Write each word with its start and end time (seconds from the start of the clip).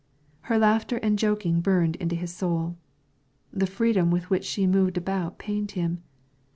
Her 0.49 0.57
laughter 0.57 0.97
and 1.03 1.19
joking 1.19 1.61
burned 1.61 1.95
into 1.97 2.15
his 2.15 2.33
soul, 2.33 2.75
the 3.53 3.67
freedom 3.67 4.09
with 4.09 4.31
which 4.31 4.45
she 4.45 4.65
moved 4.65 4.97
about 4.97 5.37
pained 5.37 5.73
him. 5.77 6.01